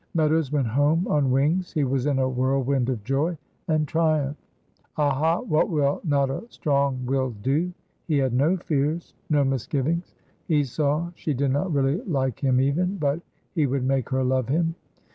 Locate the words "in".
2.07-2.17